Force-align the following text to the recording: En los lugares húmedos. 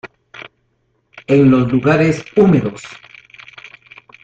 En 1.27 1.51
los 1.51 1.71
lugares 1.71 2.25
húmedos. 2.35 2.81